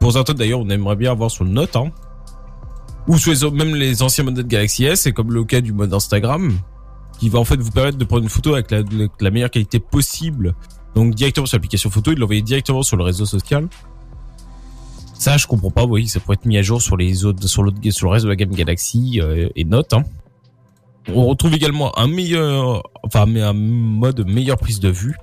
pour 0.00 0.12
certains 0.12 0.34
d'ailleurs, 0.34 0.60
on 0.60 0.68
aimerait 0.68 0.96
bien 0.96 1.12
avoir 1.12 1.30
sur 1.30 1.44
Note, 1.44 1.76
hein. 1.76 1.90
Ou 3.08 3.18
sur 3.18 3.32
les, 3.32 3.50
même 3.56 3.74
les 3.74 4.02
anciens 4.02 4.24
modèles 4.24 4.44
de 4.44 4.48
Galaxy 4.48 4.84
S, 4.84 5.02
c'est 5.02 5.12
comme 5.12 5.32
le 5.32 5.44
cas 5.44 5.60
du 5.60 5.72
mode 5.72 5.94
Instagram, 5.94 6.52
qui 7.18 7.28
va 7.28 7.38
en 7.38 7.44
fait 7.44 7.56
vous 7.56 7.70
permettre 7.70 7.98
de 7.98 8.04
prendre 8.04 8.24
une 8.24 8.28
photo 8.28 8.54
avec 8.54 8.70
la, 8.70 9.30
meilleure 9.30 9.50
qualité 9.50 9.78
possible 9.78 10.54
Donc 10.94 11.14
directement 11.14 11.46
sur 11.46 11.56
l'application 11.56 11.88
photo, 11.88 12.12
il 12.12 12.18
l'envoyait 12.18 12.42
directement 12.42 12.82
sur 12.82 12.96
le 12.96 13.04
réseau 13.04 13.24
social. 13.24 13.68
Ça, 15.14 15.36
je 15.36 15.46
comprends 15.46 15.70
pas. 15.70 15.84
Oui, 15.84 16.08
ça 16.08 16.20
pourrait 16.20 16.34
être 16.34 16.46
mis 16.46 16.58
à 16.58 16.62
jour 16.62 16.82
sur 16.82 16.96
les 16.96 17.24
autres, 17.24 17.46
sur, 17.46 17.62
l'autre, 17.62 17.78
sur 17.90 18.06
le 18.06 18.12
reste 18.12 18.24
de 18.24 18.30
la 18.30 18.36
gamme 18.36 18.50
Galaxy 18.50 19.20
euh, 19.22 19.48
et 19.54 19.64
Note. 19.64 19.92
Hein. 19.92 20.02
On 21.14 21.26
retrouve 21.26 21.54
également 21.54 21.96
un 21.98 22.08
meilleur, 22.08 22.82
enfin 23.04 23.22
un 23.22 23.52
mode 23.52 24.26
meilleure 24.26 24.58
prise 24.58 24.80
de 24.80 24.88
vue 24.88 25.16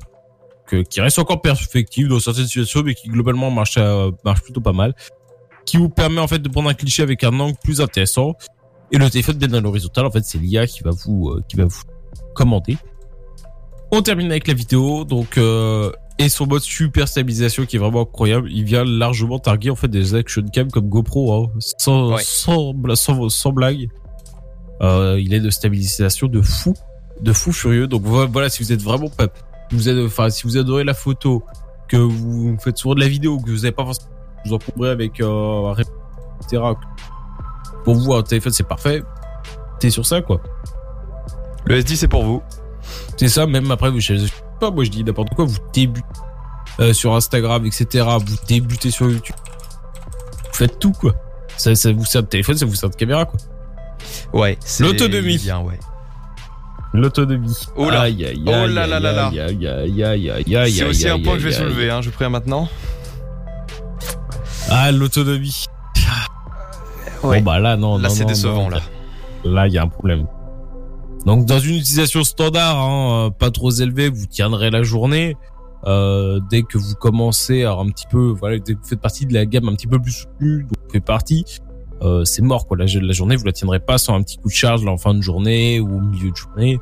qui 0.82 1.02
reste 1.02 1.20
encore 1.20 1.42
perfectible 1.42 2.10
dans 2.10 2.20
certaines 2.20 2.48
situations, 2.48 2.82
mais 2.84 2.96
qui 2.96 3.10
globalement 3.10 3.52
marche 3.52 3.76
euh, 3.78 4.12
marche 4.26 4.42
plutôt 4.42 4.62
pas 4.62 4.74
mal. 4.74 4.96
Qui 5.66 5.78
vous 5.78 5.90
permet 5.90 6.20
en 6.20 6.28
fait 6.28 6.40
de 6.40 6.50
prendre 6.50 6.70
un 6.70 6.74
cliché 6.74 7.04
avec 7.04 7.24
un 7.24 7.40
angle 7.40 7.58
plus 7.64 7.82
intéressant. 7.82 8.34
Et 8.92 8.98
le 8.98 9.10
téléphone 9.10 9.38
bien 9.38 9.48
dans 9.48 9.62
l'horizontale, 9.62 10.06
en 10.06 10.12
fait, 10.12 10.24
c'est 10.26 10.38
l'IA 10.38 10.68
qui 10.68 10.84
va 10.84 10.92
vous 10.92 11.30
euh, 11.30 11.44
qui 11.48 11.56
va 11.56 11.66
vous 11.66 11.82
commander. 12.36 12.78
On 13.92 14.02
termine 14.02 14.32
avec 14.32 14.48
la 14.48 14.54
vidéo, 14.54 15.04
donc 15.06 15.38
euh, 15.38 15.92
et 16.20 16.30
son 16.30 16.48
mode 16.48 16.62
super 16.62 17.08
stabilisation 17.08 17.66
qui 17.66 17.76
est 17.76 17.80
vraiment 17.80 18.02
incroyable. 18.02 18.50
Il 18.52 18.64
vient 18.64 18.84
largement 18.84 19.40
targuer 19.40 19.70
en 19.70 19.76
fait 19.76 19.88
des 19.88 20.16
action 20.16 20.44
cam 20.52 20.72
comme 20.72 20.90
GoPro, 20.90 21.34
hein, 21.34 21.52
sans, 21.78 22.18
sans, 22.18 22.74
sans, 22.96 23.30
sans 23.30 23.52
blague. 23.52 23.90
Il 24.82 25.34
est 25.34 25.40
de 25.40 25.50
stabilisation 25.50 26.28
de 26.28 26.42
fou, 26.42 26.74
de 27.22 27.32
fou 27.32 27.52
furieux. 27.52 27.88
Donc 27.88 28.04
voilà, 28.04 28.50
si 28.50 28.62
vous 28.64 28.74
êtes 28.74 28.82
vraiment 28.82 29.10
pas, 29.10 29.28
vous 29.76 29.90
êtes, 29.90 30.06
enfin 30.06 30.30
si 30.30 30.44
vous 30.44 30.58
adorez 30.58 30.84
la 30.84 30.94
photo, 30.94 31.44
que 31.88 31.98
vous 31.98 32.58
faites 32.64 32.78
souvent 32.78 32.96
de 32.96 33.00
la 33.02 33.08
vidéo, 33.08 33.40
que 33.40 33.50
vous 33.52 33.58
n'avez 33.58 33.72
pas 33.72 33.84
forcément 33.84 34.14
vous 34.46 34.54
encombrez 34.54 34.90
avec 34.90 35.20
euh, 35.22 35.74
etc. 36.42 36.62
Pour 37.84 37.96
vous 37.96 38.14
un 38.14 38.24
téléphone 38.24 38.54
c'est 38.54 38.68
parfait. 38.68 39.04
T'es 39.80 39.90
sur 39.90 40.06
ça 40.06 40.22
quoi. 40.22 40.42
Le 41.66 41.80
S10 41.80 41.96
c'est 41.96 42.08
pour 42.08 42.24
vous. 42.24 42.42
C'est 43.18 43.30
ça. 43.30 43.46
Même 43.46 43.70
après 43.72 43.90
vous, 43.90 44.00
je 44.00 44.18
sais 44.18 44.34
pas, 44.60 44.72
moi 44.72 44.84
je 44.84 44.90
dis 44.90 45.04
n'importe 45.04 45.34
quoi. 45.34 45.46
Vous 45.46 45.58
débutez 45.74 46.06
euh, 46.80 46.94
sur 46.94 47.16
Instagram, 47.16 47.66
etc. 47.66 48.06
Vous 48.26 48.36
débutez 48.48 48.92
sur 48.92 49.10
YouTube. 49.10 49.36
Vous 50.46 50.54
faites 50.54 50.80
tout 50.80 50.92
quoi. 50.92 51.14
Ça, 51.58 51.76
ça 51.76 51.92
vous 51.92 52.06
sert 52.06 52.24
de 52.24 52.28
téléphone, 52.28 52.58
ça 52.58 52.66
vous 52.66 52.76
sert 52.76 52.90
de 52.90 52.96
caméra 52.96 53.26
quoi. 53.26 53.40
Ouais, 54.34 54.58
c'est 54.60 54.84
l'autonomie. 54.84 55.38
Bien, 55.38 55.62
ouais. 55.62 55.80
L'autonomie. 56.94 57.56
Oh 57.76 57.90
là, 57.90 58.02
aïe, 58.02 58.24
aïe, 58.24 58.44
oh 58.46 58.52
là 58.52 58.86
là 58.86 59.00
là 59.00 59.12
là. 59.12 59.28
Aïe, 59.28 59.40
aïe, 59.40 59.68
aïe, 59.68 60.04
aïe, 60.04 60.30
aïe, 60.30 60.56
aïe, 60.56 60.72
C'est 60.72 60.86
aussi 60.86 61.10
un 61.10 61.20
point 61.20 61.34
que 61.34 61.40
je 61.40 61.48
vais 61.48 61.56
aïe, 61.56 61.60
soulever, 61.60 61.90
hein. 61.90 62.02
Je 62.02 62.10
préviens 62.12 62.30
maintenant. 62.30 62.70
Ah, 64.70 64.92
l'autonomie. 64.92 65.66
Ouais. 67.24 67.40
Bon 67.40 67.52
bah 67.52 67.60
là 67.60 67.78
non, 67.78 67.98
Là, 67.98 68.10
non, 68.10 68.14
c'est 68.14 68.24
non, 68.24 68.30
décevant, 68.30 68.64
non. 68.64 68.70
là. 68.70 68.82
Là, 69.46 69.68
il 69.68 69.74
y 69.74 69.78
a 69.78 69.84
un 69.84 69.88
problème. 69.88 70.28
Donc 71.26 71.46
dans 71.46 71.60
une 71.60 71.76
utilisation 71.76 72.24
standard, 72.24 72.78
hein, 72.78 73.28
euh, 73.28 73.30
pas 73.30 73.50
trop 73.50 73.72
élevée, 73.72 74.10
vous 74.10 74.26
tiendrez 74.28 74.70
la 74.70 74.84
journée. 74.84 75.38
Euh, 75.86 76.40
dès 76.50 76.64
que 76.64 76.78
vous 76.78 76.96
commencez 76.96 77.64
à 77.64 77.74
un 77.74 77.90
petit 77.90 78.08
peu, 78.10 78.34
voilà, 78.38 78.58
dès 78.60 78.74
que 78.74 78.80
vous 78.80 78.88
faites 78.88 79.02
partie 79.02 79.26
de 79.26 79.34
la 79.34 79.46
gamme 79.46 79.68
un 79.68 79.74
petit 79.74 79.88
peu 79.88 80.00
plus 80.00 80.12
soutenue, 80.12 80.64
donc 80.64 80.72
vous 80.86 80.92
faites 80.92 81.06
partie, 81.06 81.46
euh, 82.04 82.24
c'est 82.26 82.42
mort 82.42 82.68
quoi. 82.68 82.78
La, 82.78 82.86
la 82.86 83.14
journée, 83.14 83.36
vous 83.36 83.46
la 83.46 83.52
tiendrez 83.52 83.80
pas 83.80 83.98
sans 83.98 84.16
un 84.16 84.22
petit 84.24 84.38
coup 84.38 84.50
de 84.50 84.54
charge 84.54 84.84
là, 84.84 84.92
en 84.92 84.98
fin 84.98 85.14
de 85.14 85.22
journée 85.22 85.80
ou 85.80 85.98
au 85.98 86.02
milieu 86.02 86.32
de 86.32 86.36
journée. 86.36 86.80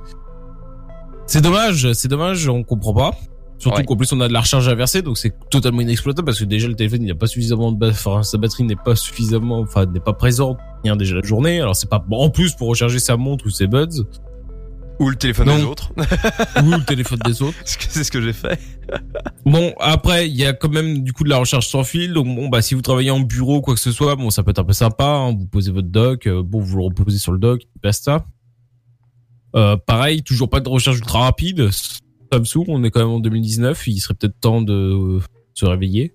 C'est 1.27 1.41
dommage, 1.41 1.93
c'est 1.93 2.07
dommage, 2.07 2.47
on 2.49 2.63
comprend 2.63 2.93
pas. 2.93 3.11
Surtout 3.57 3.77
Ouais. 3.77 3.85
qu'en 3.85 3.95
plus 3.95 4.11
on 4.11 4.19
a 4.21 4.27
de 4.27 4.33
la 4.33 4.39
recharge 4.41 4.67
à 4.67 4.73
verser, 4.73 5.03
donc 5.03 5.19
c'est 5.19 5.33
totalement 5.51 5.81
inexploitable 5.81 6.25
parce 6.25 6.39
que 6.39 6.45
déjà 6.45 6.67
le 6.67 6.73
téléphone 6.73 7.03
il 7.03 7.07
n'a 7.09 7.13
pas 7.15 7.27
suffisamment 7.27 7.71
de, 7.71 7.89
enfin 7.91 8.23
sa 8.23 8.39
batterie 8.39 8.63
n'est 8.63 8.75
pas 8.75 8.95
suffisamment, 8.95 9.59
enfin 9.59 9.85
n'est 9.85 9.99
pas 9.99 10.13
présente, 10.13 10.57
rien 10.83 10.95
déjà 10.95 11.15
la 11.15 11.21
journée. 11.21 11.61
Alors 11.61 11.75
c'est 11.75 11.87
pas 11.89 11.99
bon, 11.99 12.17
en 12.23 12.31
plus 12.31 12.55
pour 12.55 12.69
recharger 12.69 12.97
sa 12.97 13.17
montre 13.17 13.45
ou 13.45 13.51
ses 13.51 13.67
buds 13.67 14.03
Ou 14.99 15.09
le 15.09 15.15
téléphone 15.15 15.47
des 15.47 15.63
autres. 15.63 15.91
ou 16.63 16.71
le 16.71 16.85
téléphone 16.85 17.19
des 17.25 17.41
autres. 17.41 17.57
C'est 17.65 18.03
ce 18.03 18.11
que 18.11 18.21
j'ai 18.21 18.33
fait. 18.33 18.59
Bon 19.45 19.73
après 19.79 20.29
il 20.29 20.35
y 20.35 20.45
a 20.45 20.53
quand 20.53 20.69
même 20.69 21.01
du 21.03 21.11
coup 21.13 21.23
de 21.23 21.29
la 21.29 21.37
recharge 21.37 21.67
sans 21.67 21.83
fil, 21.83 22.13
donc 22.13 22.27
bon 22.27 22.49
bah 22.49 22.61
si 22.61 22.75
vous 22.75 22.81
travaillez 22.83 23.09
en 23.09 23.19
bureau 23.19 23.61
quoi 23.61 23.73
que 23.73 23.79
ce 23.79 23.91
soit, 23.91 24.15
bon 24.15 24.29
ça 24.29 24.43
peut 24.43 24.51
être 24.51 24.59
un 24.59 24.63
peu 24.63 24.73
sympa. 24.73 25.05
hein. 25.05 25.31
vous 25.35 25.47
posez 25.47 25.71
votre 25.71 25.87
dock, 25.87 26.27
euh, 26.27 26.43
bon 26.43 26.59
vous 26.59 26.77
le 26.77 26.83
reposez 26.83 27.17
sur 27.17 27.31
le 27.31 27.39
dock, 27.39 27.61
basta. 27.81 28.25
Euh, 29.55 29.75
pareil, 29.75 30.23
toujours 30.23 30.49
pas 30.49 30.59
de 30.59 30.69
recharge 30.69 30.97
ultra 30.99 31.19
rapide. 31.19 31.69
Samsung, 32.31 32.65
on 32.67 32.83
est 32.83 32.91
quand 32.91 32.99
même 33.01 33.09
en 33.09 33.19
2019, 33.19 33.87
il 33.87 33.99
serait 33.99 34.13
peut-être 34.13 34.39
temps 34.39 34.61
de 34.61 35.19
se 35.53 35.65
réveiller. 35.65 36.13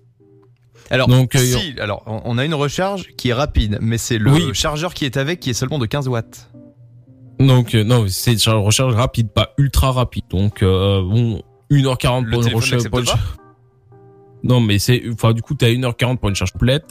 Alors, 0.89 1.07
Donc, 1.09 1.35
euh, 1.35 1.39
si, 1.39 1.77
alors, 1.79 2.01
on 2.07 2.21
on 2.23 2.37
a 2.37 2.45
une 2.45 2.53
recharge 2.53 3.09
qui 3.17 3.29
est 3.29 3.33
rapide, 3.33 3.77
mais 3.81 3.97
c'est 3.97 4.17
le 4.17 4.31
Oui. 4.31 4.49
chargeur 4.53 4.93
qui 4.93 5.03
est 5.05 5.17
avec 5.17 5.39
qui 5.41 5.49
est 5.49 5.53
seulement 5.53 5.77
de 5.79 5.85
15 5.85 6.07
watts. 6.07 6.49
Donc 7.39 7.75
euh, 7.75 7.83
non, 7.83 8.05
c'est 8.07 8.33
une 8.45 8.51
recharge 8.53 8.95
rapide, 8.95 9.29
pas 9.29 9.53
ultra 9.57 9.91
rapide. 9.91 10.23
Donc 10.29 10.63
euh, 10.63 11.01
bon, 11.01 11.41
1h40 11.71 12.23
Le 12.25 12.31
pour 12.31 12.45
une 12.45 12.89
pour 12.89 13.03
cha- 13.05 13.19
Non, 14.43 14.59
mais 14.59 14.79
c'est 14.79 15.03
enfin 15.13 15.33
du 15.33 15.41
coup 15.41 15.53
tu 15.55 15.65
as 15.65 15.69
1h40 15.69 16.17
pour 16.17 16.29
une 16.29 16.35
charge 16.35 16.51
complète. 16.51 16.85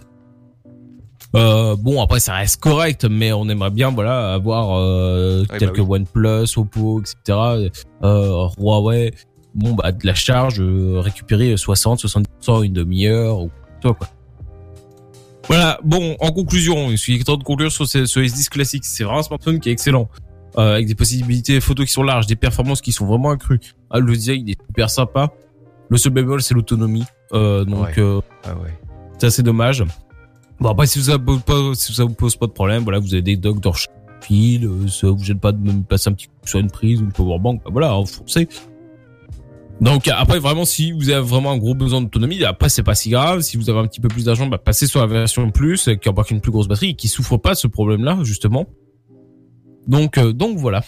Euh, 1.35 1.75
bon 1.77 2.01
après 2.01 2.21
ça 2.21 2.35
reste 2.35 2.61
correct, 2.61 3.05
mais 3.05 3.33
on 3.33 3.49
aimerait 3.49 3.71
bien 3.71 3.91
voilà 3.91 4.33
avoir 4.35 4.79
euh, 4.79 5.45
bah 5.49 5.59
quelques 5.59 5.79
oui. 5.79 5.99
OnePlus, 6.01 6.47
Oppo, 6.57 7.01
etc. 7.01 7.73
Euh, 8.05 8.47
Huawei, 8.59 9.13
bon 9.55 9.73
bah 9.75 9.91
de 9.91 10.07
la 10.07 10.15
charge 10.15 10.61
euh, 10.61 11.01
récupérer 11.01 11.57
60, 11.57 12.05
70% 12.05 12.65
une 12.65 12.73
demi-heure 12.73 13.41
ou 13.41 13.51
toi 13.81 13.95
quoi. 13.95 14.09
Voilà, 15.49 15.79
bon, 15.85 16.17
en 16.19 16.33
conclusion, 16.33 16.91
je 16.91 16.97
suis 16.97 17.23
temps 17.23 17.37
de 17.37 17.45
conclure 17.45 17.71
sur 17.71 17.87
ce, 17.87 18.05
ce 18.05 18.19
S10 18.19 18.49
classique. 18.49 18.85
C'est 18.85 19.05
vraiment 19.05 19.21
un 19.21 19.23
smartphone 19.23 19.61
qui 19.61 19.69
est 19.69 19.73
excellent 19.73 20.09
euh, 20.59 20.75
avec 20.75 20.87
des 20.87 20.95
possibilités 20.95 21.61
photos 21.61 21.87
qui 21.87 21.93
sont 21.93 22.03
larges, 22.03 22.27
des 22.27 22.37
performances 22.37 22.81
qui 22.81 22.93
sont 22.93 23.07
vraiment 23.07 23.31
accrues. 23.31 23.61
Ah, 23.91 23.99
le 24.01 24.13
design 24.13 24.43
il 24.47 24.51
est 24.53 24.59
super 24.69 24.91
sympa. 24.91 25.33
Le 25.89 25.97
seul 25.99 26.13
bémol 26.13 26.43
c'est 26.43 26.55
l'autonomie. 26.55 27.05
Euh, 27.33 27.65
donc 27.65 27.85
Ouais. 27.87 27.93
euh, 27.99 28.21
Ah 28.45 28.55
ouais. 28.57 28.73
c'est 29.19 29.27
assez 29.27 29.43
dommage. 29.43 29.85
Bon 30.61 30.71
après 30.71 30.87
si 30.87 31.03
ça 31.03 31.17
vous 31.19 31.39
pas 31.41 31.75
si 31.75 31.93
ça 31.95 32.05
vous 32.05 32.15
pose 32.15 32.37
pas 32.37 32.47
de 32.47 32.53
problème, 32.53 32.83
voilà 32.85 32.99
vous 32.99 33.13
avez 33.13 33.23
des 33.23 33.37
docks 33.37 33.61
dans 33.61 33.73
fil, 34.23 34.65
euh, 34.65 34.89
ça 34.89 35.09
vous 35.09 35.23
gêne 35.23 35.39
pas 35.39 35.53
de 35.53 35.59
me 35.59 35.83
placer 35.83 36.09
un 36.11 36.15
petit 36.15 36.27
coup 36.27 36.33
sur 36.47 36.59
une 36.59 36.71
prise 36.71 37.01
ou 37.01 37.05
une 37.05 37.13
powerbank, 37.13 37.63
bah 37.65 37.71
voilà, 37.73 37.89
foncez. 38.07 38.49
Donc 39.81 40.09
après 40.09 40.39
vraiment 40.39 40.65
si 40.65 40.93
vous 40.93 41.11
avez 41.11 41.21
vraiment 41.21 41.53
un 41.53 41.59
gros 41.59 41.75
besoin 41.75 42.01
d'autonomie, 42.01 42.43
après 42.45 42.71
c'est 42.71 42.83
pas 42.83 42.95
si 42.95 43.11
grave. 43.11 43.43
Si 43.43 43.59
vous 43.59 43.69
avez 43.69 43.79
un 43.81 43.87
petit 43.87 44.01
peu 44.01 44.09
plus 44.09 44.25
d'argent, 44.25 44.47
bah 44.47 44.57
passez 44.57 44.87
sur 44.87 45.01
la 45.01 45.07
version 45.07 45.51
plus 45.51 45.91
qui 46.01 46.09
embarque 46.09 46.31
une 46.31 46.41
plus 46.41 46.51
grosse 46.51 46.67
batterie 46.69 46.91
et 46.91 46.95
qui 46.95 47.09
souffre 47.09 47.37
pas 47.37 47.51
de 47.51 47.57
ce 47.59 47.67
problème-là 47.67 48.19
justement. 48.23 48.65
Donc 49.87 50.19
euh, 50.19 50.33
donc 50.33 50.59
voilà. 50.59 50.83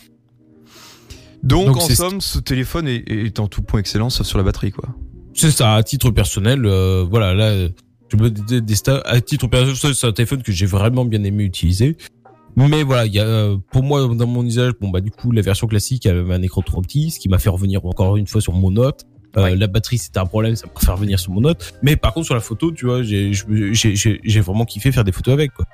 Donc, 1.43 1.67
Donc, 1.67 1.77
en 1.77 1.81
somme, 1.89 2.21
ce 2.21 2.41
téléphone 2.41 2.89
est, 2.89 3.09
est 3.09 3.39
en 3.39 3.47
tout 3.47 3.63
point 3.63 3.79
excellent, 3.79 4.11
sauf 4.11 4.27
sur 4.27 4.39
la 4.39 4.45
batterie, 4.45 4.73
quoi. 4.73 4.89
C'est 5.35 5.53
ça, 5.53 5.75
à 5.75 5.83
titre 5.85 6.11
personnel, 6.11 6.67
euh, 6.67 7.07
voilà, 7.09 7.33
là, 7.33 7.69
je 8.11 8.17
me 8.17 9.07
à 9.07 9.21
titre 9.21 9.47
personnel, 9.47 9.95
c'est 9.95 10.07
un 10.07 10.13
téléphone 10.13 10.43
que 10.43 10.51
j'ai 10.51 10.67
vraiment 10.67 11.05
bien 11.05 11.23
aimé 11.23 11.45
utiliser. 11.45 11.97
Mais 12.57 12.83
voilà, 12.83 13.07
il 13.07 13.15
y 13.15 13.21
a, 13.21 13.25
euh, 13.25 13.57
pour 13.71 13.85
moi, 13.85 14.09
dans 14.13 14.27
mon 14.27 14.45
usage, 14.45 14.73
bon, 14.81 14.89
bah, 14.89 15.01
du 15.01 15.13
coup, 15.13 15.31
la 15.31 15.43
version 15.43 15.69
classique 15.69 16.07
avait 16.07 16.35
un 16.35 16.43
écran 16.43 16.63
trop 16.63 16.83
petit, 16.83 17.13
ce 17.13 17.21
qui 17.21 17.29
m'a 17.29 17.39
fait 17.39 17.51
revenir 17.51 17.85
encore 17.87 18.17
une 18.17 18.27
fois 18.27 18.41
sur 18.41 18.53
mon 18.53 18.71
note. 18.71 19.05
Euh, 19.37 19.43
Ouais. 19.43 19.57
La 19.57 19.67
batterie, 19.69 19.99
c'était 19.99 20.19
un 20.19 20.27
problème, 20.27 20.57
ça 20.57 20.67
m'a 20.67 20.81
fait 20.81 20.91
revenir 20.91 21.21
sur 21.21 21.31
mon 21.31 21.43
note. 21.43 21.73
Mais 21.83 21.97
par 21.97 22.15
contre, 22.15 22.27
sur 22.27 22.35
la 22.35 22.41
photo, 22.41 22.73
tu 22.73 22.87
vois, 22.87 23.03
j'ai, 23.03 23.31
vraiment 24.41 24.65
kiffé 24.65 24.91
faire 24.91 25.05
des 25.05 25.13
photos 25.13 25.35
avec, 25.35 25.53
quoi. 25.53 25.67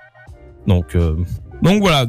Donc, 0.66 0.95
euh, 0.95 1.16
donc 1.62 1.81
voilà. 1.81 2.02